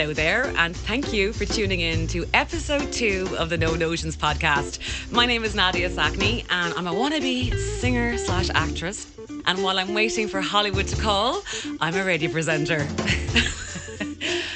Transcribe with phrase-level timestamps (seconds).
[0.00, 4.16] Hello there, and thank you for tuning in to episode two of the No Notions
[4.16, 4.78] podcast.
[5.12, 9.06] My name is Nadia Sackney, and I'm a wannabe singer slash actress.
[9.44, 11.42] And while I'm waiting for Hollywood to call,
[11.82, 12.78] I'm a radio presenter.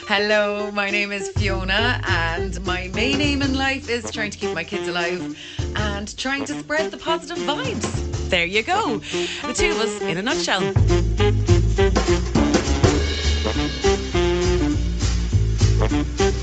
[0.09, 4.54] Hello, my name is Fiona, and my main aim in life is trying to keep
[4.54, 5.38] my kids alive
[5.76, 8.30] and trying to spread the positive vibes.
[8.30, 8.97] There you go.
[9.47, 10.72] The two of us in a nutshell.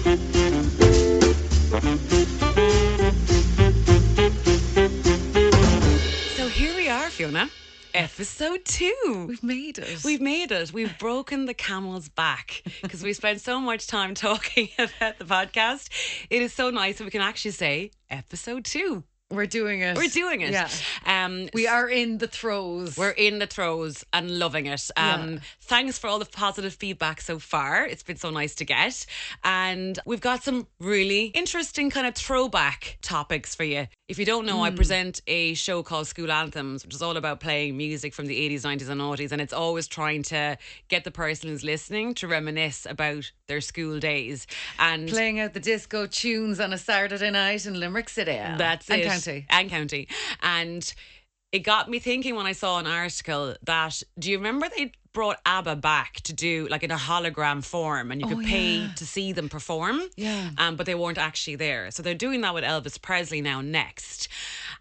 [0.02, 0.08] So
[6.48, 7.52] here we are, Fiona.
[7.94, 9.26] Episode two.
[9.28, 10.04] We've made it.
[10.04, 10.74] We've made it.
[10.74, 15.90] We've broken the camel's back because we spent so much time talking about the podcast.
[16.32, 19.04] It is so nice that we can actually say episode two.
[19.32, 19.98] We're doing it.
[19.98, 20.52] We're doing it.
[20.52, 20.68] Yeah.
[21.06, 22.98] Um, We are in the throes.
[22.98, 24.90] we're in the throes and loving it.
[24.98, 25.40] Um, Yeah.
[25.62, 27.86] Thanks for all the positive feedback so far.
[27.86, 29.06] It's been so nice to get.
[29.44, 33.88] And we've got some really interesting kind of throwback topics for you.
[34.12, 34.64] If you don't know, Hmm.
[34.64, 38.38] I present a show called School Anthems, which is all about playing music from the
[38.38, 39.32] 80s, 90s, and noughties.
[39.32, 40.58] And it's always trying to
[40.90, 44.48] get the person who's listening to reminisce about their school days.
[44.80, 48.34] And playing out the disco tunes on a Saturday night in Limerick City.
[48.34, 49.08] That's and it.
[49.08, 49.46] County.
[49.50, 50.10] And county.
[50.42, 50.94] And
[51.54, 55.38] it got me thinking when I saw an article that do you remember they brought
[55.46, 58.94] ABBA back to do like in a hologram form and you could Oh, pay yeah.
[58.96, 60.02] to see them perform?
[60.16, 60.52] Yeah.
[60.58, 61.92] Um, but they weren't actually there.
[61.92, 64.30] So they're doing that with Elvis Presley now next.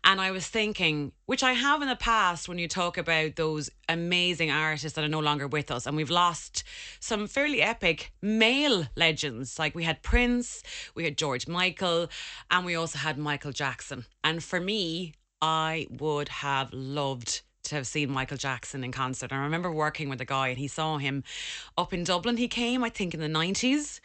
[0.04, 3.68] And I was thinking, which I have in the past when you talk about those
[3.88, 6.62] amazing artists that are no longer with us, and we've lost
[7.00, 9.58] some fairly epic male legends.
[9.58, 10.62] Like we had Prince,
[10.94, 12.08] we had George Michael,
[12.50, 14.06] and we also had Michael Jackson.
[14.24, 19.32] And for me, I would have loved to have seen Michael Jackson in concert.
[19.32, 21.24] And I remember working with a guy and he saw him
[21.76, 22.36] up in Dublin.
[22.36, 24.00] He came, I think, in the 90s.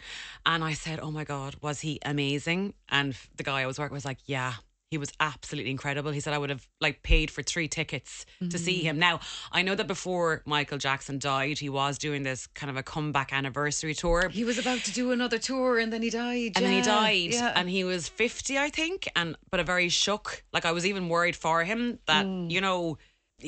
[0.46, 2.74] And I said, Oh my God, was he amazing?
[2.90, 4.54] And the guy I was working with was like, Yeah.
[4.92, 6.12] He was absolutely incredible.
[6.12, 9.00] He said I would have like paid for three tickets to see him.
[9.00, 9.20] Now,
[9.52, 13.34] I know that before Michael Jackson died, he was doing this kind of a comeback
[13.34, 14.30] anniversary tour.
[14.30, 16.52] He was about to do another tour and then he died.
[16.56, 17.52] And then he died, Yeah.
[17.56, 20.44] and he was fifty, I think, and but a very shook.
[20.54, 22.52] Like I was even worried for him that Mm.
[22.52, 22.98] you know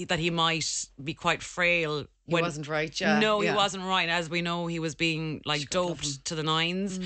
[0.08, 2.06] that he might be quite frail.
[2.26, 3.20] When, he wasn't right, yeah.
[3.20, 3.52] No, yeah.
[3.52, 4.10] he wasn't right.
[4.10, 5.96] As we know, he was being like God love him.
[5.96, 6.14] Mm.
[6.14, 7.00] doped to the nines.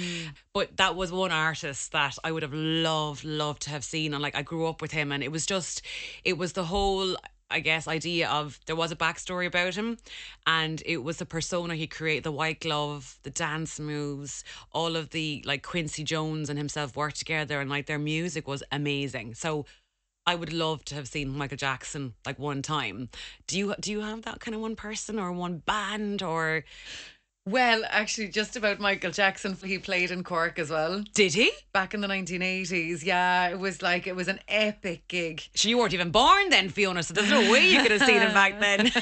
[0.53, 4.13] But that was one artist that I would have loved, loved to have seen.
[4.13, 5.83] And like I grew up with him, and it was just,
[6.23, 7.15] it was the whole.
[7.53, 9.97] I guess idea of there was a backstory about him,
[10.47, 15.09] and it was the persona he created, the white glove, the dance moves, all of
[15.09, 19.33] the like Quincy Jones and himself worked together, and like their music was amazing.
[19.33, 19.65] So
[20.25, 23.09] I would love to have seen Michael Jackson like one time.
[23.47, 26.63] Do you do you have that kind of one person or one band or
[27.47, 31.51] Well, actually, just about Michael Jackson, he played in Cork as well did he?
[31.73, 33.03] back in the 1980s.
[33.03, 35.41] Yeah, it was like, it was an epic gig.
[35.55, 37.01] So you weren't even born then, Fiona.
[37.01, 38.91] So there's no way you could have seen him back then.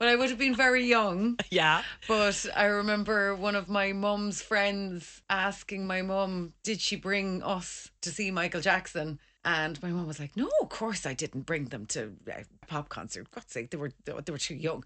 [0.00, 1.38] Well, I would have been very young.
[1.52, 1.82] yeah.
[2.08, 7.88] But I remember one of my mum's friends asking my mum, did she bring us
[8.00, 9.20] to see Michael Jackson?
[9.44, 12.66] And my mom was like, no, of course I didn't bring them to uh, a
[12.66, 13.28] pop concert.
[13.30, 14.84] God's sake, they were, they were too young.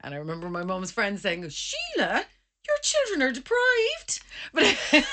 [0.00, 2.24] And I remember my mom's friend saying, Sheila,
[2.82, 4.20] children are deprived.
[4.52, 4.76] But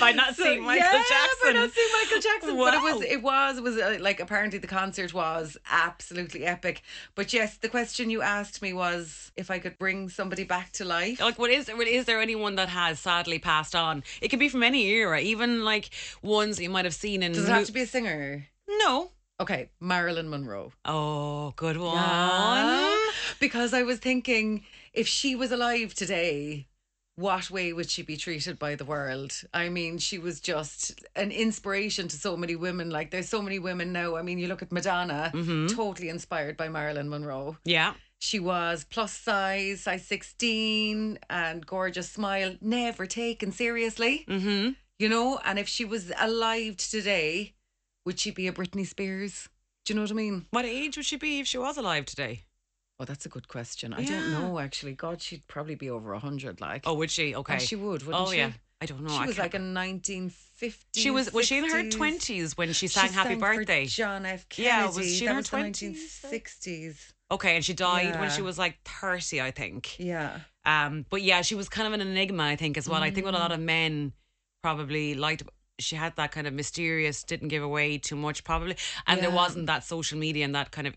[0.00, 1.38] By not seeing Michael yeah, Jackson.
[1.42, 2.56] By not seeing Michael Jackson.
[2.56, 6.82] But it was, it was, it was uh, like apparently the concert was absolutely epic.
[7.14, 10.84] But yes, the question you asked me was if I could bring somebody back to
[10.84, 11.20] life.
[11.20, 11.80] Like, what is there?
[11.82, 14.02] Is there anyone that has sadly passed on?
[14.20, 15.90] It could be from any era, even like
[16.22, 17.32] ones you might have seen in.
[17.32, 18.48] Does it have to be a singer?
[18.68, 19.10] No.
[19.40, 20.72] Okay, Marilyn Monroe.
[20.84, 21.94] Oh, good one.
[21.94, 22.96] Yeah.
[23.38, 26.66] Because I was thinking if she was alive today,
[27.18, 29.32] what way would she be treated by the world?
[29.52, 32.90] I mean, she was just an inspiration to so many women.
[32.90, 34.14] Like, there's so many women now.
[34.14, 35.32] I mean, you look at Madonna,
[35.68, 37.56] totally inspired by Marilyn Monroe.
[37.64, 37.94] Yeah.
[38.20, 44.70] She was plus size, size 16, and gorgeous smile, never taken seriously, Mm-hmm.
[45.00, 45.40] you know?
[45.44, 47.54] And if she was alive today,
[48.06, 49.48] would she be a Britney Spears?
[49.84, 50.46] Do you know what I mean?
[50.50, 52.44] What age would she be if she was alive today?
[53.00, 53.92] Oh, that's a good question.
[53.94, 54.92] I don't know actually.
[54.94, 56.60] God, she'd probably be over a hundred.
[56.60, 57.34] Like, Oh, would she?
[57.34, 57.54] Okay.
[57.56, 58.38] Oh, she would, wouldn't oh she?
[58.38, 58.52] yeah.
[58.80, 59.10] I don't know.
[59.10, 60.74] she I was can't- like a 1950s.
[60.94, 61.32] She was.
[61.32, 63.86] Was she in her twenties when she sang "Happy Birthday"?
[63.86, 64.48] John F.
[64.48, 64.68] Kennedy.
[64.68, 66.24] Yeah, was she in that her was the 20s?
[66.24, 67.12] 1960s.
[67.30, 68.44] Okay, and she died when she Yeah.
[68.44, 69.98] was like thirty, I think.
[69.98, 70.40] Yeah.
[70.64, 73.02] Um, but yeah, she was kind of an enigma, I think, as well.
[73.02, 73.40] I think what a Mm.
[73.40, 74.12] lot of men
[74.62, 75.42] probably liked.
[75.80, 79.34] She had that kind of mysterious, didn't give away too much, probably, and there Yeah.
[79.36, 80.94] wasn't that social media and that kind of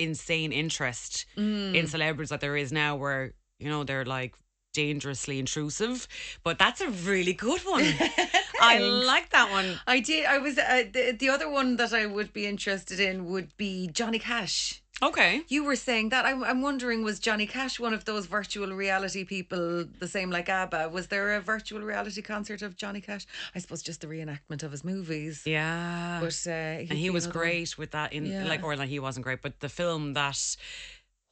[0.00, 1.74] insane interest Mm.
[1.78, 3.22] in celebrities that there is now, where
[3.58, 4.34] you know they're like
[4.72, 6.06] dangerously intrusive.
[6.44, 7.84] But that's a really good one.
[8.62, 9.80] I like that one.
[9.86, 10.26] I did.
[10.26, 13.88] I was uh, the, the other one that I would be interested in would be
[13.88, 14.82] Johnny Cash.
[15.02, 15.42] Okay.
[15.48, 16.26] You were saying that.
[16.26, 20.48] I'm, I'm wondering, was Johnny Cash one of those virtual reality people, the same like
[20.48, 20.90] ABBA?
[20.90, 23.26] Was there a virtual reality concert of Johnny Cash?
[23.54, 25.42] I suppose just the reenactment of his movies.
[25.46, 26.18] Yeah.
[26.20, 28.44] But uh, and he was great with that in Yeah.
[28.46, 30.56] like or like he wasn't great, but the film that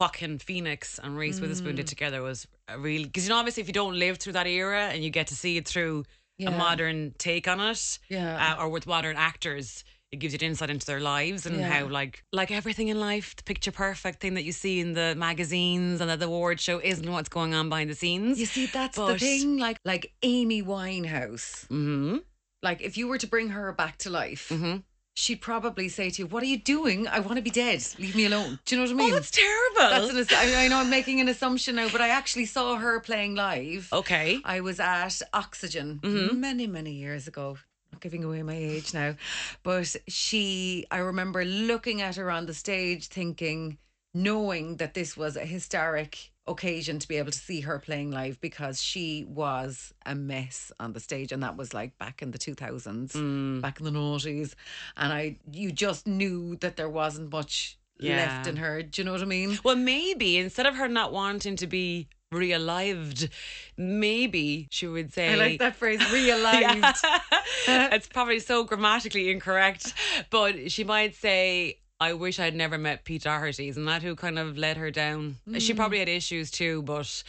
[0.01, 1.77] Joaquin Phoenix and Reese Witherspoon Mm.
[1.77, 4.47] did together was a real because you know obviously if you don't live through that
[4.47, 6.05] era and you get to see it through
[6.39, 6.51] Yeah.
[6.51, 8.55] a modern take on it, Yeah.
[8.57, 9.85] uh, or with modern actors.
[10.11, 11.69] It gives you an insight into their lives and Yeah.
[11.69, 15.15] how, like, like everything in life, the picture perfect thing that you see in the
[15.17, 18.41] magazines and at the award show isn't what's going on behind the scenes.
[18.41, 19.59] You see, that's the thing.
[19.59, 21.67] Like, like Amy Winehouse.
[21.69, 22.19] Mm-hmm.
[22.63, 24.79] Like, if you were to bring her back to life, Mm-hmm.
[25.15, 27.07] she'd probably say to you, "What are you doing?
[27.07, 27.85] I want to be dead.
[27.99, 29.13] Leave me alone." Do you know what I mean?
[29.13, 30.13] Oh, that's terrible.
[30.15, 33.35] That's an, I know I'm making an assumption now, but I actually saw her playing
[33.35, 33.89] live.
[33.93, 34.41] okay.
[34.45, 36.41] I was at Oxygen Mm-hmm.
[36.41, 37.59] many, many years ago.
[37.93, 39.15] Not giving away my age now,
[39.63, 43.79] but she, I remember looking at her on the stage, thinking,
[44.15, 48.41] knowing that this was a historic occasion to be able to see her playing live
[48.41, 52.39] because she was a mess on the stage, and that was like back in the
[52.39, 53.61] two thousands, Mm.
[53.61, 54.55] back in the noughties,
[54.97, 58.83] and I, you just knew that there wasn't much left in her.
[58.83, 59.59] Do you know what I mean?
[59.65, 63.29] Well, maybe instead of her not wanting to be realived,
[63.77, 65.33] maybe she would say.
[65.33, 66.97] I like that phrase, realived.
[67.71, 69.93] It's probably so grammatically incorrect,
[70.31, 73.69] but she might say, I wish I'd never met Pete Doherty.
[73.69, 75.37] Isn't that who kind of let her down?
[75.59, 75.77] She hmm.
[75.77, 77.23] probably had issues too, but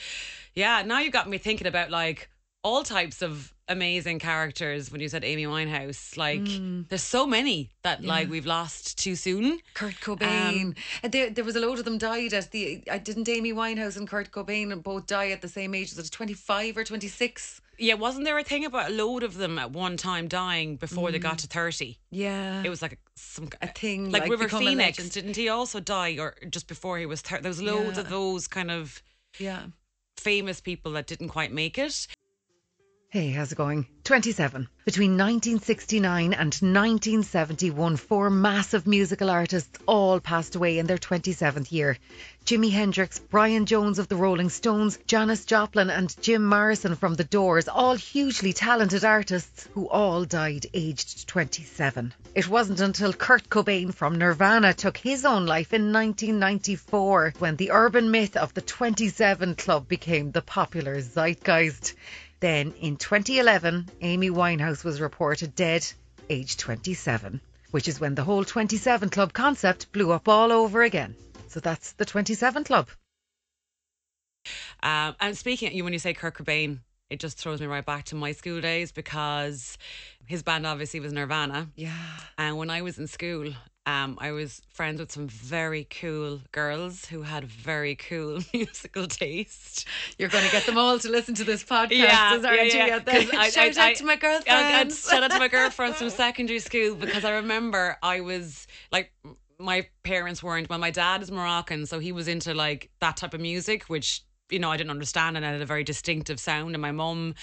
[0.53, 2.29] yeah, now you got me thinking about like
[2.63, 6.17] all types of amazing characters when you said Amy Winehouse.
[6.17, 6.87] Like, mm.
[6.89, 9.59] there's so many that like we've lost too soon.
[9.73, 10.75] Kurt um, Cobain.
[11.03, 12.83] And there, there was a load of them died at the.
[12.91, 15.95] I didn't Amy Winehouse and Kurt Cobain both die at the same age.
[15.95, 17.61] Was it twenty five or twenty six?
[17.81, 21.11] Yeah, wasn't there a thing about a load of them at one time dying before
[21.11, 21.41] they got mm.
[21.41, 21.97] to 30?
[22.11, 25.47] Yeah, It was like a, some a thing like, River become a Phoenix, didn't he
[25.47, 27.41] also die or just before he was 30?
[27.41, 29.01] There was loads of those kind of
[29.39, 29.67] Yeah.
[30.17, 32.07] famous people that didn't quite make it.
[33.11, 33.87] Hey, how's it going?
[34.03, 34.67] 27.
[34.85, 41.97] Between 1969 and 1971, four massive musical artists all passed away in their 27th year.
[42.45, 47.23] Jimi Hendrix, Brian Jones of the Rolling Stones, Janis Joplin, and Jim Morrison from The
[47.23, 52.13] Doors, all hugely talented artists who all died aged 27.
[52.35, 57.71] It wasn't until Kurt Cobain from Nirvana took his own life in 1994 when the
[57.71, 61.95] urban myth of the 27 Club became the popular zeitgeist.
[62.39, 65.85] Then in 2011, Amy Winehouse was reported dead,
[66.29, 67.41] aged 27,
[67.71, 71.15] which is when the whole 27 Club concept blew up all over again.
[71.47, 72.87] So that's the 27 Club.
[74.81, 78.05] Um, and speaking, you when you say Kurt Cobain, it just throws me right back
[78.05, 79.77] to my school days because
[80.25, 81.67] his band obviously was Nirvana.
[81.75, 81.91] Yeah.
[82.37, 83.51] And when I was in school,
[83.89, 89.87] um, I was friends with some very cool girls who had very cool musical taste.
[90.17, 92.43] You're going to get them all to listen to this podcast, Yeah, aren't
[92.73, 93.01] yeah, you?
[93.07, 93.39] yeah.
[93.39, 95.09] I- Shout I- out to my I- girlfriends.
[95.09, 99.11] shout out to my girlfriends from secondary school because I remember I was like
[99.57, 103.33] my parents weren't well my dad is Moroccan so he was into like that type
[103.33, 106.75] of music which you know I didn't understand and it had a very distinctive sound
[106.75, 107.35] and my mum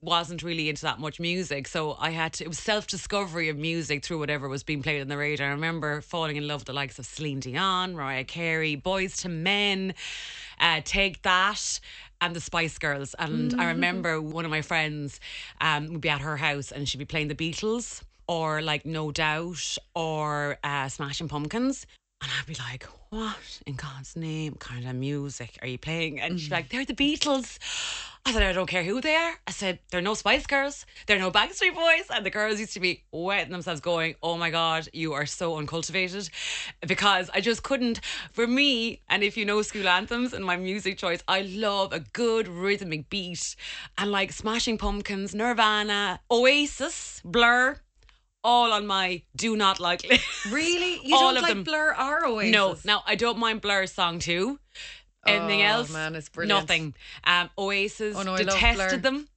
[0.00, 4.04] wasn't really into that much music so I had to it was self-discovery of music
[4.04, 6.72] through whatever was being played on the radio I remember falling in love with the
[6.72, 9.94] likes of Celine Dion Mariah Carey Boyz II Men
[10.60, 11.80] uh, Take That
[12.20, 13.14] and the Spice Girls.
[13.18, 15.20] And I remember one of my friends
[15.60, 19.10] um, would be at her house and she'd be playing the Beatles or like No
[19.10, 21.86] Doubt or uh, Smashing Pumpkins.
[22.20, 26.20] And I'd be like, what in God's name kind of music are you playing?
[26.20, 27.58] And she'd be like, they're the Beatles.
[28.26, 29.34] I said, I don't care who they are.
[29.46, 30.84] I said, they're no Spice Girls.
[31.06, 32.06] They're no Backstreet Boys.
[32.10, 35.56] And the girls used to be wetting themselves going, oh my God, you are so
[35.56, 36.28] uncultivated.
[36.86, 38.00] Because I just couldn't,
[38.32, 42.00] for me, and if you know school anthems and my music choice, I love a
[42.00, 43.56] good rhythmic beat.
[43.96, 47.80] And like Smashing Pumpkins, Nirvana, Oasis, Blur,
[48.44, 50.24] all on my do not like list.
[50.50, 51.00] Really?
[51.04, 51.64] You All don't of like them.
[51.64, 52.52] Blur or Oasis?
[52.52, 54.58] No, now I don't mind Blur's song too.
[55.26, 55.92] Anything Oh, else?
[55.92, 56.60] man, it's brilliant.
[56.60, 56.94] Nothing.
[57.24, 59.28] Um, Oasis Oh, no, detested them.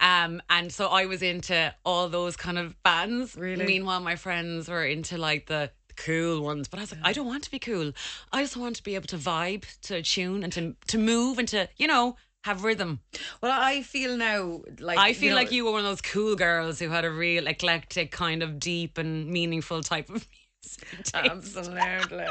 [0.00, 3.36] Um, and so I was into all those kind of bands.
[3.36, 3.64] Really?
[3.64, 6.68] Meanwhile, my friends were into like the cool ones.
[6.68, 7.92] But I was like, I don't want to be cool.
[8.32, 11.38] I just want to be able to vibe to a tune and to to move
[11.38, 13.00] and to you know have rhythm.
[13.42, 16.36] Well, I feel now like I feel know, like you were one of those cool
[16.36, 20.26] girls who had a real eclectic kind of deep and meaningful type of
[20.62, 21.10] music.
[21.14, 22.26] Absolutely.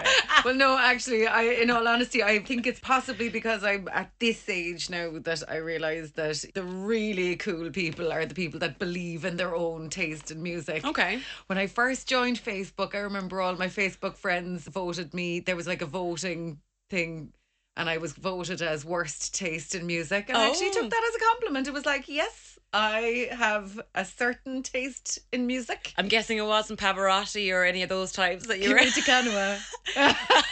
[0.46, 4.48] well, no, actually, I, in all honesty, I think it's possibly because I'm at this
[4.50, 9.26] age now that I realise that the really cool people are the people that believe
[9.26, 10.86] in their own taste in music.
[10.86, 11.20] Okay.
[11.48, 15.40] When I first joined Facebook, I remember all my Facebook friends voted me.
[15.40, 17.34] There was like a voting thing.
[17.80, 20.26] And I was voted as worst taste in music.
[20.28, 20.74] And I actually Oh.
[20.82, 21.66] took that as a compliment.
[21.66, 25.94] It was like, yes, I have a certain taste in music.
[25.98, 28.80] I'm guessing it wasn't Pavarotti or any of those types that you were.
[28.80, 29.60] Kiri Kanawa.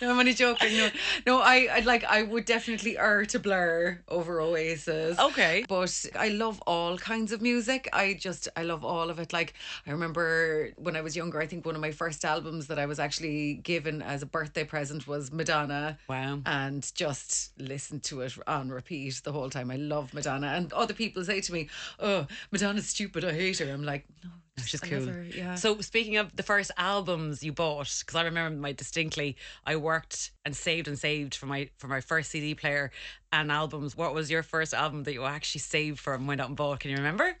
[0.00, 0.76] no, I'm only joking.
[0.76, 0.90] No,
[1.26, 2.04] no, I, I like.
[2.04, 5.18] I would definitely err to Blur over Oasis.
[5.18, 5.64] Okay.
[5.68, 7.88] But I love all kinds of music.
[7.92, 9.32] I just, I love all of it.
[9.32, 9.54] Like,
[9.86, 12.86] I remember when I was younger, I think one of my first albums that I
[12.86, 15.98] was actually given as a birthday present was Madonna.
[16.08, 16.40] Wow.
[16.46, 19.70] And just listened to it on repeat the whole time.
[19.70, 20.48] I love Madonna.
[20.48, 23.24] And other people say to me, Oh, Madonna's stupid.
[23.24, 23.72] I hate her.
[23.72, 24.30] I'm like, No,
[24.60, 25.06] just, She's I cool.
[25.06, 25.22] her.
[25.24, 25.54] Yeah.
[25.54, 29.36] So speaking of the first albums you bought, because I remember my distinctly,
[29.66, 32.90] I worked and saved and saved for my for my first CD player
[33.32, 33.96] and albums.
[33.96, 36.80] What was your first album that you actually saved for and went out and bought?
[36.80, 37.36] Can you remember?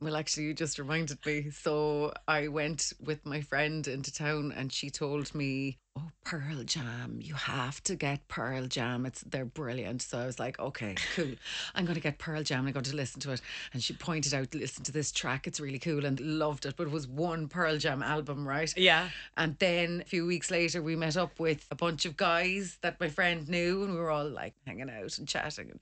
[0.00, 1.50] Well, actually, you just reminded me.
[1.50, 7.18] So I went with my friend into town, and she told me, "Oh, Pearl Jam!
[7.20, 9.04] You have to get Pearl Jam.
[9.04, 11.34] It's they're brilliant." So I was like, "Okay, cool.
[11.74, 12.66] I'm going to get Pearl Jam.
[12.66, 15.46] I'm going to listen to it." And she pointed out, "Listen to this track.
[15.46, 16.76] It's really cool," and loved it.
[16.76, 18.72] But it was one Pearl Jam album, right?
[18.76, 19.10] Yeah.
[19.36, 22.98] And then a few weeks later, we met up with a bunch of guys that
[23.00, 25.70] my friend knew, and we were all like hanging out and chatting.
[25.70, 25.80] And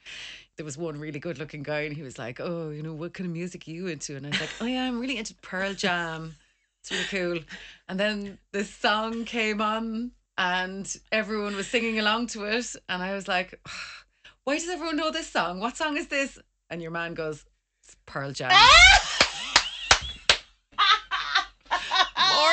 [0.57, 3.15] there was one really good looking guy, and he was like, Oh, you know, what
[3.15, 4.17] kind of music are you into?
[4.17, 6.35] And I was like, Oh, yeah, I'm really into Pearl Jam.
[6.83, 7.45] It's really cool.
[7.89, 12.75] And then this song came on, and everyone was singing along to it.
[12.89, 13.61] And I was like,
[14.45, 15.61] Why does everyone know this song?
[15.61, 16.39] What song is this?
[16.71, 17.45] And your man goes,
[17.83, 18.51] It's Pearl Jam.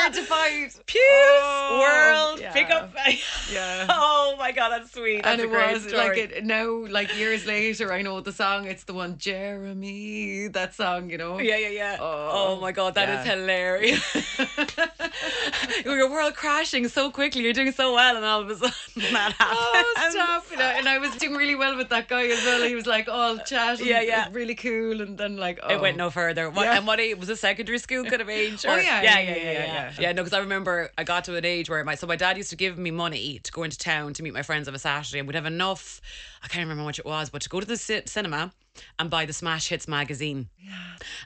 [0.07, 0.71] Mortified.
[0.85, 2.53] Pews Oh, World yeah.
[2.53, 2.93] Pick Up.
[3.51, 3.85] Yeah.
[3.89, 5.23] oh my god, that's sweet.
[5.23, 6.07] That's and a it was story.
[6.07, 8.65] like it now, like years later, I know the song.
[8.67, 11.39] It's the one Jeremy, that song, you know.
[11.39, 11.97] Yeah, yeah, yeah.
[11.99, 13.35] Oh, Oh, my god, that is yeah.
[13.35, 14.15] hilarious.
[15.85, 17.41] Your world crashing so quickly.
[17.43, 19.59] You're doing so well, and all of a sudden that happens.
[19.59, 20.45] Oh, stop!
[20.51, 22.61] You know, and I was doing really well with that guy as well.
[22.67, 24.27] He was like all chat, Yeah, yeah.
[24.31, 25.73] really cool, and then like oh.
[25.73, 26.05] It went oh.
[26.05, 26.49] no further.
[26.49, 26.77] What, Yeah.
[26.77, 27.37] And what was it?
[27.37, 28.65] Secondary school kind of age?
[28.67, 30.07] Oh, or- yeah, yeah, yeah, yeah, yeah, yeah, yeah, yeah.
[30.07, 30.11] yeah.
[30.13, 32.49] no, because I remember I got to an age where my so my dad used
[32.51, 35.19] to give me money to go into town to meet my friends of a Saturday,
[35.19, 36.01] and we'd have enough.
[36.43, 38.53] I can't remember how much it was, but to go to the ci- cinema
[38.99, 40.49] and buy the Smash Hits magazine.
[40.59, 40.71] Yeah.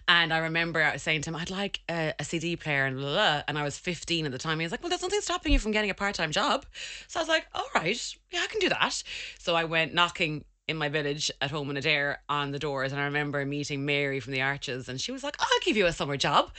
[0.08, 3.14] And I remember saying to him, I'd like a, a CD player and blah, blah,
[3.14, 3.44] blah.
[3.48, 4.60] And I was 15 at the time.
[4.60, 6.66] He was like, Well, there's nothing stopping you from getting a part time job.
[7.08, 9.04] So I was like, All right, yeah, I can do that.
[9.40, 12.92] So I went knocking in my village at home in Adare on the doors.
[12.92, 14.88] And I remember meeting Mary from the Arches.
[14.88, 16.52] And she was like, I'll give you a summer job.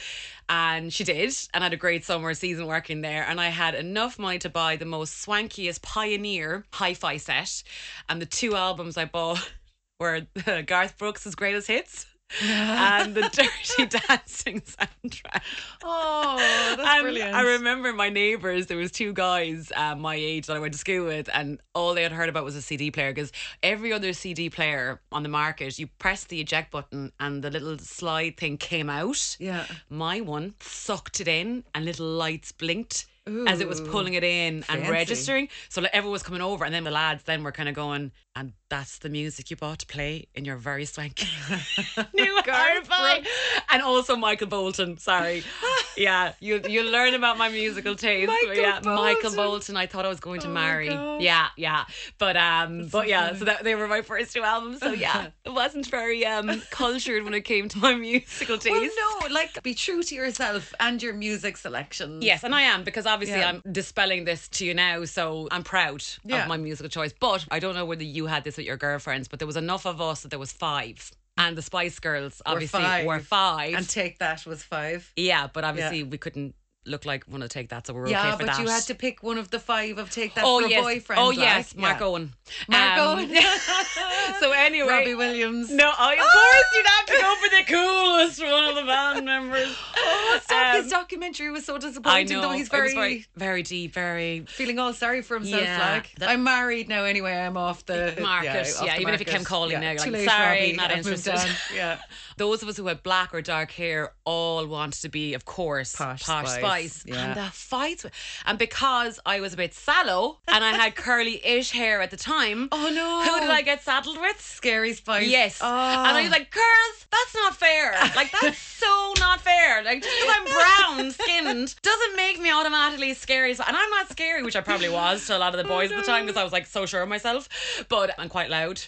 [0.48, 1.34] And she did.
[1.54, 3.24] And I had a great summer season working there.
[3.26, 7.62] And I had enough money to buy the most swankiest Pioneer hi fi set.
[8.08, 9.52] And the two albums I bought
[10.00, 10.26] were
[10.66, 12.06] Garth Brooks' greatest hits
[12.42, 15.42] and the Dirty Dancing soundtrack.
[15.82, 17.34] Oh, that's and brilliant.
[17.34, 20.78] I remember my neighbours, there was two guys um, my age that I went to
[20.78, 24.12] school with, and all they had heard about was a CD player because every other
[24.12, 28.56] CD player on the market, you press the eject button and the little slide thing
[28.56, 29.36] came out.
[29.38, 29.66] Yeah.
[29.88, 33.06] My one sucked it in and little lights blinked.
[33.46, 35.48] As it was pulling it in and registering.
[35.68, 38.10] So like everyone was coming over and then the lads then were kind of going,
[38.34, 41.26] and that's the music you bought to play in your very swanky
[42.14, 43.22] new hi-fi.
[43.70, 45.44] And also Michael Bolton, sorry.
[45.96, 48.28] yeah, you you learn about my musical taste.
[48.28, 49.36] Michael yeah, Michael Bolton.
[49.36, 50.88] Bolton I thought I was going to Oh marry.
[51.22, 51.84] Yeah, yeah.
[52.18, 53.38] But um but yeah, funny.
[53.38, 54.80] so that they were my first two albums.
[54.80, 58.70] So yeah, it wasn't very um cultured when it came to my musical taste.
[58.96, 62.22] Well, no, like be true to yourself and your music selection.
[62.22, 63.48] Yes, and I am because obviously Yeah.
[63.50, 66.42] I'm dispelling this to you now, so I'm proud Yeah.
[66.42, 67.12] of my musical choice.
[67.18, 69.86] But I don't know whether you had this with your girlfriends, but there was enough
[69.86, 73.06] of us that there was five, and the Spice Girls obviously five.
[73.06, 73.74] were five.
[73.74, 75.10] And take that was five.
[75.16, 78.20] yeah, but obviously we couldn't look like one to Take That, so we we're yeah,
[78.20, 78.46] okay for that.
[78.46, 80.68] Yeah, but you had to pick one of the five of take that oh for
[80.68, 81.22] yes, a boyfriend.
[81.22, 81.38] oh like.
[81.38, 82.06] yes, Mark Yeah.
[82.06, 82.32] Owen,
[82.68, 83.28] Mark Um, Owen.
[84.40, 85.70] so anyway, Robbie Williams.
[85.70, 89.24] No, oh, of course you'd have to go for the coolest one of the band
[89.24, 89.76] members.
[90.04, 90.74] Oh, stop.
[90.74, 92.36] Um, His documentary was so disappointing.
[92.36, 92.54] I know though.
[92.54, 95.62] He's very, very, very deep, very feeling all sorry for himself.
[95.62, 97.32] Yeah, like, that- I'm married now anyway.
[97.34, 100.28] I'm off the Market, off yeah, the even if he came calling now, you're like,
[100.28, 101.38] sorry, Robbie, not I've interested.
[101.74, 101.98] Yeah.
[102.36, 105.94] Those of us who had black or dark hair all wanted to be, of course,
[105.94, 106.22] Posh.
[106.22, 106.58] Spice.
[106.72, 107.04] Spice.
[107.06, 107.26] Yeah.
[107.26, 108.06] And the fights.
[108.46, 112.16] And because I was a bit sallow and I had curly ish hair at the
[112.16, 113.22] time, Oh no.
[113.22, 114.40] who did I get saddled with?
[114.40, 115.28] Scary Spice.
[115.28, 115.60] Yes.
[115.62, 115.66] Oh.
[115.66, 117.92] And I was like, girls, that's not fair.
[118.16, 119.84] Like, that's so not fair.
[119.84, 123.50] Like, just because I'm brown skinned doesn't make me automatically scary.
[123.52, 125.90] And I'm not scary, which I probably was to a lot of the oh, boys
[125.92, 127.48] at the time because I was like so sure of myself.
[127.88, 128.80] But I'm quite loud.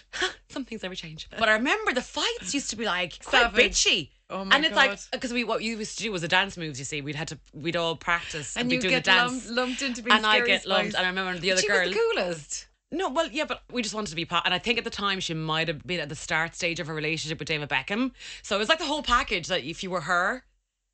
[0.49, 1.27] Some things never change.
[1.37, 3.73] But I remember the fights used to be like quite Savage.
[3.73, 4.09] bitchy.
[4.29, 6.57] Oh my and it's like because we what you used to do was the dance
[6.57, 6.79] moves.
[6.79, 9.45] You see, we'd had to we'd all practice and, and be doing get the dance.
[9.45, 10.67] lumped, lumped into being and I get Spice.
[10.67, 10.95] lumped.
[10.95, 11.85] And I remember the other she girl.
[11.85, 12.67] was the coolest.
[12.91, 14.45] No, well, yeah, but we just wanted to be part.
[14.45, 16.87] And I think at the time she might have been at the start stage of
[16.87, 18.11] her relationship with David Beckham.
[18.41, 20.43] So it was like the whole package that if you were her,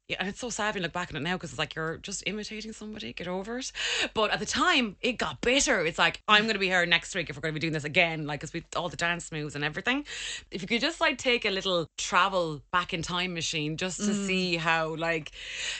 [0.07, 1.73] yeah, and it's so sad when you look back on it now because it's like
[1.73, 3.71] you're just imitating somebody, get over it.
[4.13, 5.85] But at the time, it got bitter.
[5.85, 7.73] It's like, I'm going to be here next week if we're going to be doing
[7.73, 10.05] this again, like, because we all the dance moves and everything.
[10.51, 14.13] If you could just like take a little travel back in time machine just to
[14.13, 15.31] see how, like,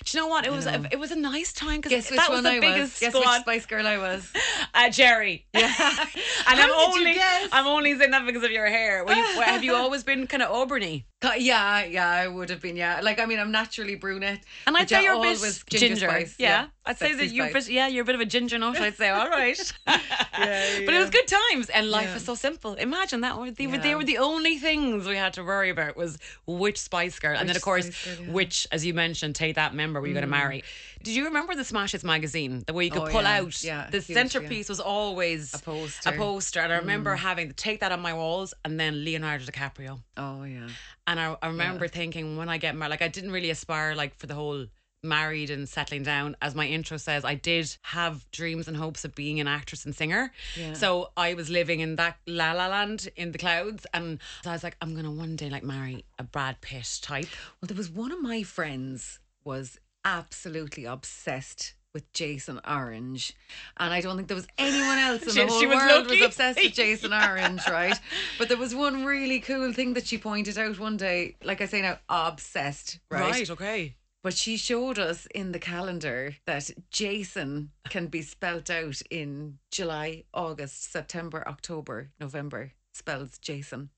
[0.06, 0.46] do you know what?
[0.46, 2.94] It was, a, it was a nice time because that was one the I biggest
[2.94, 3.00] was.
[3.00, 3.42] Guess squad.
[3.42, 4.32] Spice Girl I was.
[4.74, 5.46] Uh, Geri.
[5.54, 5.63] Yeah.
[5.68, 7.50] and How I'm did you only guess?
[7.51, 9.04] I'm only saying that because of your hair.
[9.04, 11.04] Were you, have you always been kind of Auburny?
[11.38, 12.78] Yeah, yeah, I would have been.
[12.78, 15.63] Yeah, like I mean, I'm naturally brunette, And I'd say yeah, you're a bit always
[15.66, 16.08] ginger.
[16.10, 16.36] Spice.
[16.38, 16.68] Yeah.
[16.86, 18.80] I'd say that you're a bit, yeah, you're a bit of a ginger nut.
[18.80, 19.58] I'd say, all right.
[19.88, 22.13] yeah, But it was good times, and life Yeah.
[22.16, 22.74] was so simple.
[22.74, 26.18] Imagine that they, were they were the only things we had to worry about was
[26.48, 28.32] which Spice Girl, and then of course Girl, yeah.
[28.32, 30.63] which, as you mentioned, take that member were you going to marry.
[31.03, 33.38] Did you remember the Smash Hits magazine, the way you could Oh, pull yeah.
[33.39, 33.63] out?
[33.63, 34.15] Yeah, the huge, yeah.
[34.15, 36.10] centerpiece was always A poster.
[36.10, 37.20] A poster, and I remember mm.
[37.20, 40.00] having to take that on my walls, and then Leonardo DiCaprio.
[40.17, 40.67] Oh yeah.
[41.08, 44.15] And I, I remember thinking when I get married, like I didn't really aspire like
[44.15, 44.67] for the whole
[45.03, 46.36] married and settling down.
[46.41, 49.96] As my intro says, I did have dreams and hopes of being an actress and
[49.96, 50.31] singer.
[50.55, 50.74] Yeah.
[50.74, 54.53] So I was living in that la la land in the clouds, and so I
[54.53, 57.27] was like, I'm gonna one day like marry a Brad Pitt type.
[57.62, 63.34] Well, there was one of my friends was absolutely obsessed with Jason Orange,
[63.77, 66.22] and I don't think there was anyone else in She- the whole was world was
[66.22, 68.00] obsessed with Jason Orange, right?
[68.38, 71.36] But there was one really cool thing that she pointed out one day.
[71.43, 73.50] Like I say now, obsessed, right?
[73.50, 73.96] okay.
[74.24, 80.25] But she showed us in the calendar that Jason can be spelt out in July,
[80.34, 83.89] August, September, October, November, spells Jason.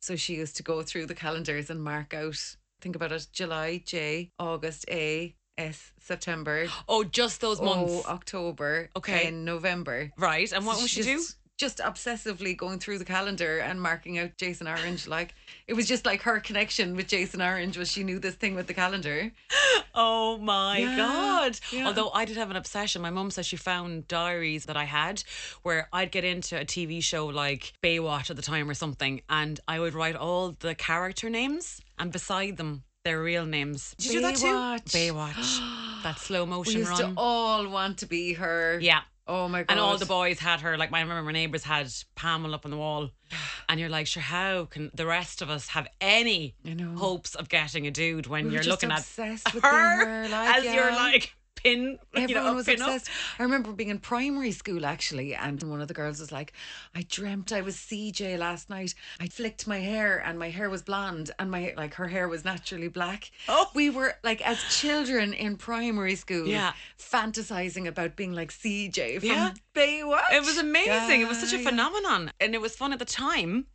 [0.00, 3.80] So she used to go through the calendars and mark out, think about it, July,
[3.84, 7.92] J, August, A, S, September, Oh, just those oh, months.
[8.06, 9.28] O, October, Okay.
[9.28, 10.10] and November.
[10.18, 10.50] right.
[10.52, 11.22] And what So would she do?
[11.62, 15.06] Just, obsessively going through the calendar and marking out Jason Orange.
[15.06, 15.34] Like
[15.68, 18.66] it was just like her connection with Jason Orange was she knew this thing with
[18.66, 19.32] the calendar.
[19.94, 21.58] Oh my Yeah, God.
[21.70, 21.86] yeah.
[21.86, 23.02] Although I did have an obsession.
[23.02, 25.22] My mum says she found diaries that I had
[25.64, 29.60] where I'd get into a TV show like Baywatch at the time or something, and
[29.68, 33.94] I would write all the character names and beside them their real names.
[33.98, 34.46] Did you do that too?
[34.46, 34.84] Baywatch.
[34.84, 36.02] Baywatch.
[36.04, 37.14] that slow motion We used run.
[37.14, 38.78] to all want to be her.
[38.80, 39.02] yeah.
[39.26, 39.70] Oh my god.
[39.70, 42.64] And all the boys had her, like my, I remember my neighbours had Pamela up
[42.64, 43.10] on the wall.
[43.68, 46.94] And you're like, sure, how can the rest of us have any know.
[46.94, 50.58] hopes of getting a dude when We you're looking at obsessed with her, her, like,
[50.58, 50.96] as your yeah.
[50.96, 52.88] like pin, Everyone you know, was pin up.
[52.88, 53.10] obsessed.
[53.38, 56.52] I remember being in primary school actually, and one of the girls was like,
[56.94, 58.94] "I dreamt I was CJ last night.
[59.20, 62.44] I flicked my hair, and my hair was blonde, and my like her hair was
[62.44, 63.70] naturally black." Oh.
[63.74, 66.72] we were like as children in primary school, Yeah.
[66.98, 69.52] fantasizing about being like CJ from Yeah.
[69.74, 70.32] Baywatch.
[70.32, 71.20] It was amazing.
[71.20, 71.68] it was such a Yeah, yeah.
[71.70, 72.32] phenomenon.
[72.40, 73.66] And it was fun at the time.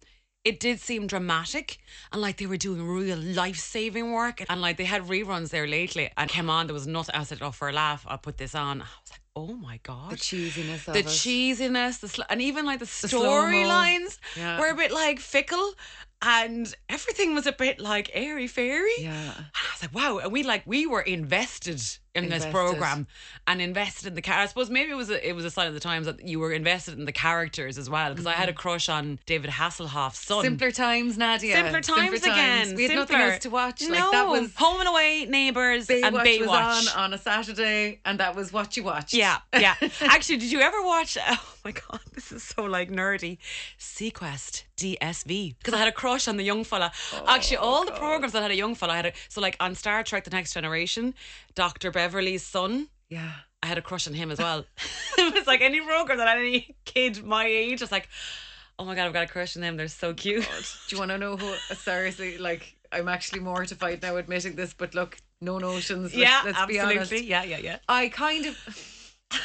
[0.44, 1.78] It did seem dramatic
[2.12, 4.44] and like they were doing real life saving work.
[4.50, 6.68] And like they had reruns there lately and came on.
[6.68, 7.16] There was nothing.
[7.16, 8.82] I said, oh, for a laugh, I'll put this on.
[8.82, 10.12] I was like, oh my God.
[10.12, 13.28] The cheesiness the cheesiness, the sl- and even like the slow-mo.
[13.30, 14.60] storylines Yeah.
[14.60, 15.74] were a bit like fickle,
[16.22, 18.90] and everything was a bit like airy fairy.
[19.00, 19.12] Yeah.
[19.36, 21.82] And I was like, wow, and we like we were invested
[22.18, 23.08] in this program
[23.46, 24.40] and invested in the car.
[24.40, 26.40] I suppose maybe it was a, it was a sign of the times that you
[26.40, 30.20] were invested in the characters as well because I had a crush on David Hasselhoff's
[30.20, 30.38] son.
[30.40, 30.46] Mm-hmm.
[30.46, 31.56] Simpler times, Nadia.
[31.56, 32.76] Simpler times again.
[32.76, 33.82] We had nothing else to watch.
[33.82, 36.48] No, Like that was Home and Away, Neighbours, Baywatch, and Baywatch.
[36.48, 39.14] was on on a Saturday, and that was what you watched.
[39.14, 39.76] Yeah, yeah.
[40.02, 41.18] Actually, did you ever watch?
[41.68, 43.40] Oh my god, this is so like nerdy.
[43.78, 46.92] seaQuest DSV because I had a crush on the young fella.
[47.28, 49.76] Actually, all the programs that had a young fella, I had a, so like on
[49.76, 51.14] Star Trek: The Next Generation,
[51.58, 52.88] Doctor Beverly's son.
[53.10, 53.32] yeah.
[53.64, 54.64] I had a crush on him as well.
[55.18, 57.82] it was like any program that had any kid my age.
[57.82, 58.08] It's like,
[58.78, 59.76] oh my god, I've got a crush on them.
[59.78, 60.48] They're so cute.
[60.88, 61.48] Do you want to know who?
[61.48, 66.14] uh, Seriously, like I'm actually mortified now admitting this, but look, no notions.
[66.14, 67.00] Let's, yeah, let's be honest.
[67.02, 67.28] absolutely.
[67.28, 67.78] Yeah, yeah, yeah.
[67.90, 68.56] I kind of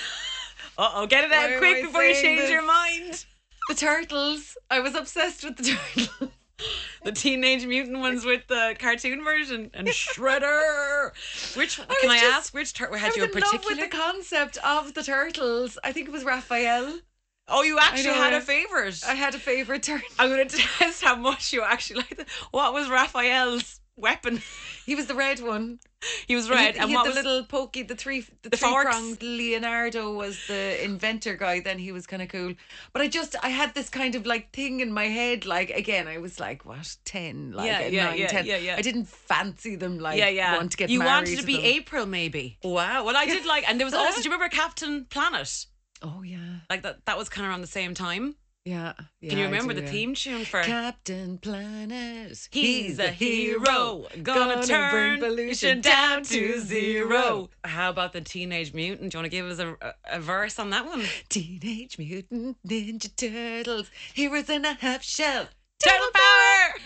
[0.79, 2.51] Uh oh, get it out am quick before you change this?
[2.51, 3.25] your mind.
[3.71, 4.59] the turtles.
[4.71, 5.63] I was obsessed with the
[5.97, 6.31] turtles.
[7.05, 11.11] The Teenage Mutant ones with the cartoon version and Shredder.
[11.57, 12.55] Which can I just- ask?
[12.55, 15.79] Which tur- I had was you a in love with the concept of the turtles.
[15.85, 16.99] I think it was Raphael.
[17.49, 19.03] oh, you actually had a favorite.
[19.07, 20.09] I had a favorite turtle.
[20.19, 22.27] I'm going to test how much you actually like.
[22.51, 24.43] What was Raphael's weapon?
[24.85, 25.79] He was the red one.
[26.27, 28.51] He was And red, he, and he what had the little pokey, the three, the,
[28.51, 29.23] The three pronged.
[29.23, 31.61] Leonardo was the inventor guy.
[31.61, 32.55] Then he was kind of cool.
[32.93, 35.47] But I just, I had this kind of like thing in my head.
[35.47, 38.47] Like again, I was like what ten, like Yeah, yeah, nine, yeah, 10.
[38.47, 38.75] yeah, yeah.
[38.77, 40.01] I didn't fancy them.
[40.01, 40.57] Like yeah, yeah.
[40.57, 41.65] want to get you wanted to be them.
[41.65, 42.59] April, maybe.
[42.65, 43.05] Wow.
[43.05, 44.17] Well, I did like, and there was also.
[44.21, 45.67] do you remember Captain Planet?
[46.03, 47.07] Oh yeah, Like that.
[47.07, 48.35] That was kind of around the same time.
[48.65, 48.93] Yeah.
[49.21, 49.93] Can you remember do, the yeah.
[49.93, 50.63] theme tune for?
[50.63, 52.49] Captain Planet.
[52.51, 57.51] He's a hero, gonna, bring turn pollution pollution down to zero.
[57.65, 59.11] How about the Teenage Mutant?
[59.11, 61.03] Do you want to give us a, a, a verse on that one?
[61.29, 65.49] Teenage Mutant Ninja Turtles, heroes in a half shell.
[65.81, 66.81] Turtle power.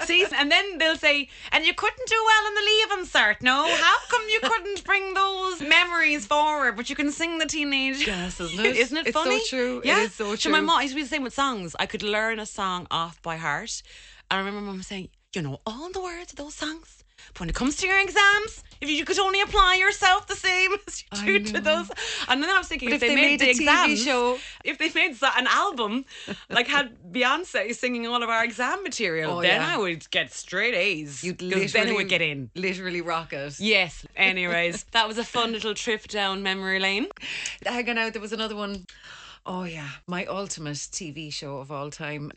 [0.00, 3.42] See, and then they'll say, and you couldn't do well in the Leaving Cert.
[3.42, 8.06] No, how come you couldn't bring those memories forward, but you can sing the teenage?
[8.06, 8.76] Yes, isn't it?
[8.76, 9.36] Isn't it funny?
[9.36, 9.78] It's so true.
[9.80, 10.04] It Yeah.
[10.04, 11.76] is so So my mom used to be the same with songs.
[11.78, 13.82] I could learn a song off by heart.
[14.30, 17.03] And I remember mom saying, you know all the words of those songs.
[17.34, 20.72] But when it comes to your exams, if you could only apply yourself the same
[20.86, 21.90] as you do to those.
[22.28, 24.78] And then I was thinking, But if, they, made, the a TV exams, show, if
[24.78, 26.04] they made an album,
[26.50, 29.74] like had Beyonce singing all of our exam material, Oh, then yeah.
[29.74, 31.24] I would get straight A's.
[31.24, 32.50] You'd literally then it would get in.
[32.54, 33.58] literally rock it.
[33.58, 34.06] Yes.
[34.16, 37.06] Anyways, that was a fun little trip down memory lane.
[37.66, 38.86] Hanging out, there was another one.
[39.46, 42.32] Oh yeah, my ultimate TV show of all time,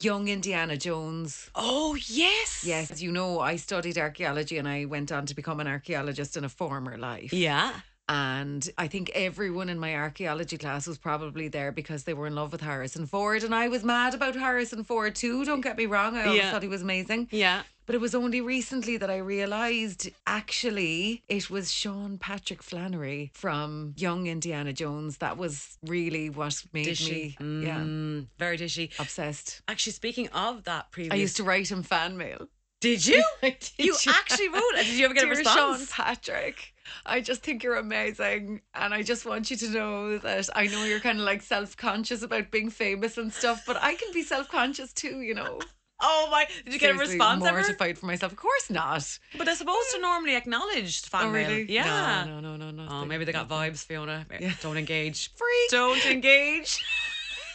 [0.00, 1.50] Young Indiana Jones.
[1.56, 2.62] Oh yes.
[2.64, 6.36] Yes, as you know, I studied archaeology and I went on to become an archaeologist
[6.36, 7.32] in a former life.
[7.32, 7.80] Yeah.
[8.08, 12.34] And I think everyone in my archaeology class was probably there because they were in
[12.34, 13.42] love with Harrison Ford.
[13.44, 15.44] And I was mad about Harrison Ford too.
[15.44, 16.16] Don't get me wrong.
[16.16, 16.50] I always Yeah.
[16.50, 17.28] thought he was amazing.
[17.30, 17.62] Yeah.
[17.86, 23.94] But it was only recently that I realised actually it was Sean Patrick Flanery from
[23.96, 25.18] Young Indiana Jones.
[25.18, 27.40] That was really what made Dishy.
[27.40, 28.98] me yeah, Mm, very dishy.
[29.00, 29.62] obsessed.
[29.68, 32.48] Actually, speaking of that previous, I used to write him fan mail.
[32.80, 33.22] Did you?
[33.42, 34.12] Did, you yeah.
[34.16, 34.86] actually wrote it.
[34.86, 35.78] Did you ever get a response?
[35.78, 36.71] Sean Patrick,
[37.06, 38.62] I just think you're amazing.
[38.74, 41.76] And I just want you to know that I know you're kind of like self
[41.76, 45.60] conscious about being famous and stuff, but I can be self conscious too, you know.
[46.04, 46.46] Oh my!
[46.64, 47.58] Did you get a Seriously, response ever?
[47.58, 48.32] Mortified for myself.
[48.32, 49.18] Of course not.
[49.38, 51.52] But they're supposed to normally acknowledge fan oh, mail.
[51.52, 52.24] Yeah.
[52.26, 52.88] No, no, no, no.
[52.90, 54.26] Oh, maybe they got vibes, Fiona.
[54.40, 54.52] Yeah.
[54.60, 55.32] Don't engage.
[55.36, 55.70] Freak.
[55.70, 56.82] Don't engage.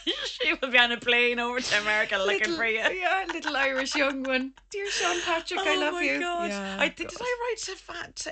[0.24, 2.78] she will be on a plane over to America looking little, for you.
[2.78, 4.52] Yeah, little Irish young one.
[4.70, 6.14] Dear Sean Patrick, I oh love you.
[6.14, 6.50] oh my god!
[6.50, 8.26] Yeah, I think did I write to Fat?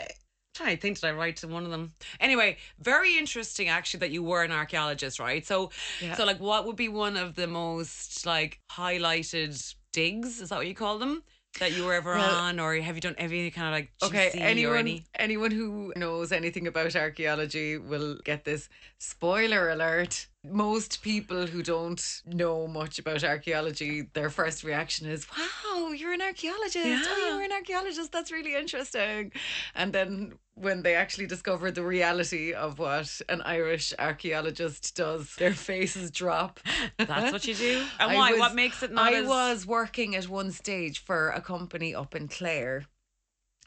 [0.56, 1.92] To think, did I write to one of them?
[2.18, 5.46] Anyway, very interesting actually that you were an archaeologist, right?
[5.46, 6.14] So, Yeah.
[6.14, 10.40] so like, what would be one of the most like highlighted digs?
[10.40, 11.22] Is that what you call them?
[11.58, 14.30] That you were ever Well- on, or have you done any kind of like Okay,
[14.38, 15.04] anyone any?
[15.18, 18.68] anyone who knows anything about archaeology will get this.
[18.98, 20.26] Spoiler alert.
[20.50, 26.22] Most people who don't know much about archaeology, their first reaction is, Wow, you're an
[26.22, 27.08] archaeologist.
[27.08, 28.12] Oh, you're an archaeologist.
[28.12, 29.32] That's really interesting.
[29.74, 35.52] And then when they actually discover the reality of what an Irish archaeologist does, their
[35.52, 36.60] faces drop.
[36.98, 37.84] That's what you do.
[38.00, 38.30] And I why?
[38.32, 39.26] was- what makes it not I as?
[39.26, 42.86] was working at one stage for a company up in Clare.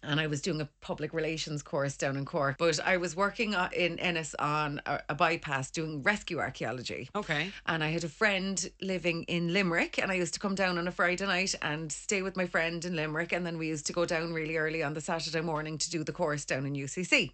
[0.03, 3.55] And I was doing a public relations course down in Cork, but I was working
[3.55, 7.09] uh, in Ennis on a, a bypass doing rescue archaeology.
[7.15, 7.51] okay.
[7.65, 10.87] And I had a friend living in Limerick, and I used to come down on
[10.87, 13.33] a Friday night and stay with my friend in Limerick.
[13.33, 16.03] And then we used to go down really early on the Saturday morning to do
[16.03, 17.31] the course down in UCC.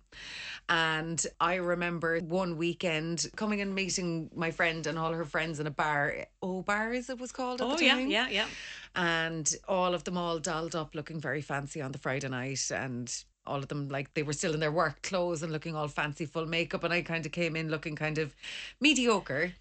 [0.69, 5.67] And I remember one weekend coming and meeting my friend and all her friends in
[5.67, 6.25] a bar.
[6.41, 8.45] O Bar, as it was called at Oh the yeah, time yeah, yeah.
[8.95, 13.23] And all of them all dolled up looking very fancy on the Friday night and
[13.45, 16.25] all of them like they were still in their work clothes and looking all fancy
[16.25, 18.33] full makeup and I kind of came in looking kind of
[18.79, 19.53] mediocre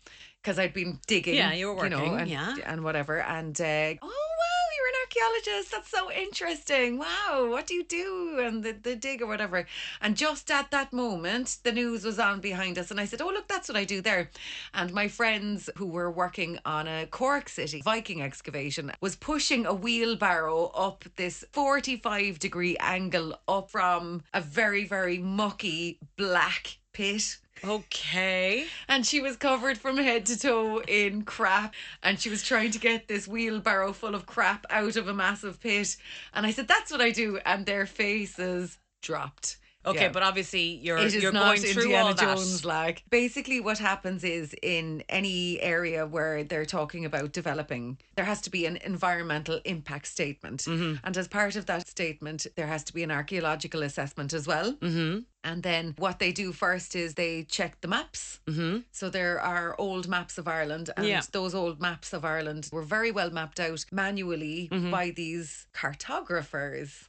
[0.42, 2.54] because I'd been digging Yeah, you were know, working, and, yeah.
[2.66, 4.33] and whatever and uh, oh wow you're an
[5.14, 5.70] archaeologist.
[5.70, 6.98] That's so interesting.
[6.98, 9.66] Wow what do you do and the, the dig or whatever?
[10.00, 13.28] And just at that moment the news was on behind us and I said oh
[13.28, 14.30] look that's what I do there.
[14.72, 19.74] And my friends who were working on a Cork City Viking excavation was pushing a
[19.74, 27.38] wheelbarrow up this 45 degree angle up from a very, very mucky black pit.
[27.66, 28.66] Okay.
[28.88, 31.74] And she was covered from head to toe in crap.
[32.02, 35.60] And she was trying to get this wheelbarrow full of crap out of a massive
[35.60, 35.96] pit.
[36.32, 37.38] And I said, That's what I do.
[37.44, 39.58] And their faces dropped.
[39.86, 40.08] Okay, Yeah.
[40.12, 42.36] but obviously you're It is you're not going through Indiana all that.
[42.36, 43.02] Jones like.
[43.10, 48.50] Basically, what happens is in any area where they're talking about developing, there has to
[48.50, 51.04] be an environmental impact statement, Mm-hmm.
[51.04, 54.72] and as part of that statement, there has to be an archaeological assessment as well.
[54.72, 55.18] Mm-hmm.
[55.44, 58.40] And then what they do first is they check the maps.
[58.46, 58.78] Mm-hmm.
[58.92, 61.20] So there are old maps of Ireland, and Yeah.
[61.32, 64.90] those old maps of Ireland were very well mapped out manually Mm-hmm.
[64.90, 67.04] by these cartographers.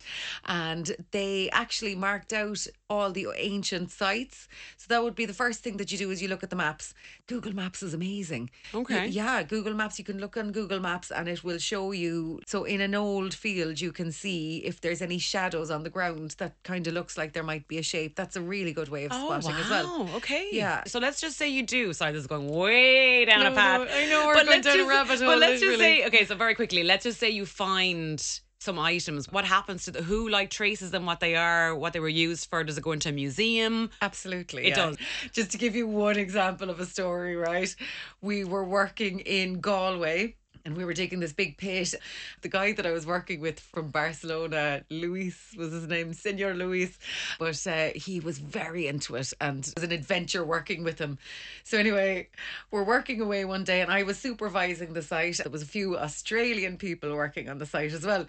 [0.46, 4.48] And they actually marked out all the ancient sites.
[4.78, 6.56] So that would be the first thing that you do is you look at the
[6.56, 6.94] maps.
[7.28, 8.50] Google Maps is amazing.
[8.74, 9.08] Okay.
[9.08, 12.42] Yeah, Google Maps, you can look on Google Maps and it will show you.
[12.46, 16.36] So in an old field, you can see if there's any shadows on the ground
[16.38, 18.16] that kind of looks like there might be a shape.
[18.16, 20.10] That's a really good way of Oh, spotting as well.
[20.16, 20.48] Okay.
[20.52, 20.84] Yeah.
[20.88, 21.94] So let's just say you do.
[21.94, 23.82] Sorry, this is going way down No, a path.
[23.82, 26.02] no, I know we're But going let's a just- rabbit hole, But let's just literally.
[26.02, 28.20] say, okay, so very quickly, let's just say you find
[28.60, 29.32] some items.
[29.32, 32.50] What happens to the who like traces them, what they are, what they were used
[32.50, 32.64] for?
[32.64, 33.92] Does it go into a museum?
[34.02, 34.64] Absolutely.
[34.66, 34.88] It yeah.
[34.88, 34.98] does.
[35.34, 37.76] Just to give you one example of a story, right?
[38.22, 40.38] We were working in Galway.
[40.66, 41.94] And we were taking this big pit.
[42.42, 46.98] The guy that I was working with from Barcelona, Luis was his name, Senor Luis,
[47.38, 51.20] but uh, he was very into it and it was an adventure working with him.
[51.64, 52.30] So, anyway,
[52.72, 55.38] we're working away one day and I was supervising the site.
[55.38, 58.26] There was a few Australian people working on the site as well.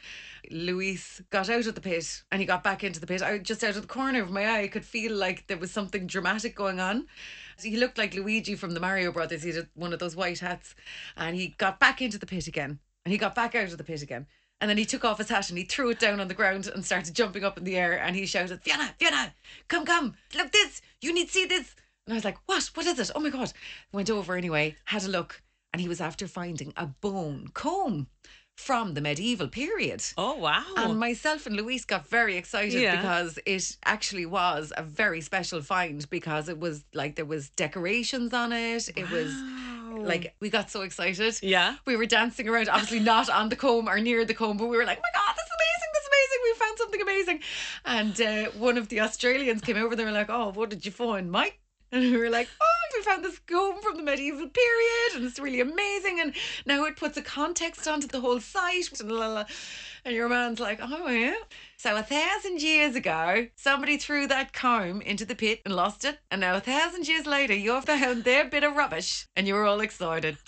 [0.51, 3.23] Luis got out of the pit and he got back into the pit.
[3.23, 6.07] I just out of the corner of my eye, could feel like there was something
[6.07, 7.07] dramatic going on.
[7.63, 9.43] He looked like Luigi from the Mario Brothers.
[9.43, 10.75] He had one of those white hats,
[11.17, 13.85] and he got back into the pit again, and he got back out of the
[13.85, 14.27] pit again.
[14.61, 16.67] And then he took off his hat and he threw it down on the ground
[16.67, 17.99] and started jumping up in the air.
[17.99, 19.35] And he shouted, Fiona, Fiona,
[19.69, 21.75] come, come, look this, you need to see this.
[22.07, 22.65] And I was like, what?
[22.75, 23.11] What is it?
[23.15, 23.53] Oh my God.
[23.93, 25.43] Went over anyway, had a look,
[25.73, 28.07] and he was after finding a bone comb
[28.57, 30.03] from the medieval period.
[30.17, 30.65] Oh wow.
[30.77, 32.97] And myself and Luis got very excited Yeah.
[32.97, 38.33] because it actually was a very special find because it was like there was decorations
[38.33, 38.89] on it.
[38.97, 39.33] It was
[40.07, 41.39] like we got so excited.
[41.43, 41.77] Yeah.
[41.87, 44.77] We were dancing around, obviously not on the comb or near the comb, but we
[44.77, 46.41] were like, oh my God, this is amazing, this is amazing.
[46.45, 47.41] We found something amazing.
[47.85, 50.93] And uh, one of the Australians came over, they were like, oh, what did you
[50.93, 51.59] find, Mike?
[51.93, 55.39] And we were like, oh, we found this comb from the medieval period and it's
[55.39, 56.21] really amazing.
[56.21, 56.35] And
[56.67, 59.01] now it puts a context onto the whole site.
[59.01, 59.45] And, la, la.
[60.05, 61.35] and your man's like, oh, yeah.
[61.79, 66.19] So a thousand years ago, somebody threw that comb into the pit and lost it.
[66.31, 69.67] And now a thousand years later, you've found their bit of rubbish and you were
[69.67, 70.39] all excited.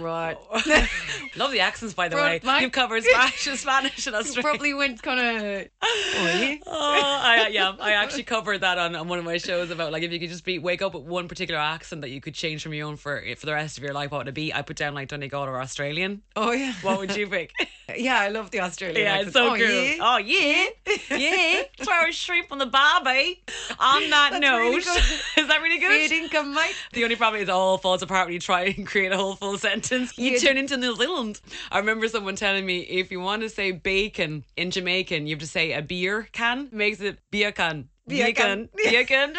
[0.00, 0.36] Right.
[1.36, 2.40] Love the accents, by the Bro, way.
[2.42, 4.42] Mike- You've covered Spanish, Spanish, and You Australian.
[4.42, 5.68] probably went kind of.
[5.82, 6.56] Oh, yeah.
[6.66, 10.02] Oh, I, yeah, I actually covered that on, on one of my shows about like
[10.02, 12.62] if you could just be wake up with one particular accent that you could change
[12.62, 14.54] from your own for for the rest of your life, what would it be?
[14.54, 16.22] I put down like Donegal or Australian.
[16.34, 16.72] Oh, yeah.
[16.82, 17.52] What would you pick?
[17.96, 19.28] Yeah, I love the Australian yeah, accent.
[19.28, 19.66] it's so oh, cool.
[19.66, 19.96] Yeah.
[20.00, 20.66] Oh yeah,
[21.10, 21.62] yeah.
[21.78, 23.10] Throw a shrimp on the barbie.
[23.10, 23.74] Eh?
[23.78, 26.08] On that That's note, really is that really good?
[26.08, 26.74] Fair income, Mike.
[26.92, 29.36] The only problem is it all falls apart when you try and create a whole
[29.36, 30.16] full sentence.
[30.18, 31.40] You turn into New Zealand.
[31.70, 35.40] I remember someone telling me if you want to say bacon in Jamaican, you have
[35.40, 36.68] to say a beer can.
[36.72, 37.88] Makes it beer can.
[38.06, 38.68] Beer can.
[38.76, 39.34] Beer can.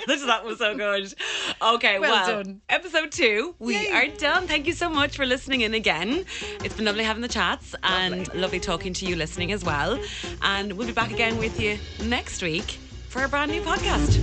[0.06, 1.12] this that was so good.
[1.60, 2.60] Okay, well, well done.
[2.68, 3.92] episode two, we Yay.
[3.92, 4.46] are done.
[4.46, 6.24] Thank you so much for listening in again.
[6.64, 8.20] It's been lovely having the chats lovely.
[8.20, 9.98] and lovely talking to you listening as well.
[10.42, 14.18] And we'll be back again with you next week for a brand new podcast.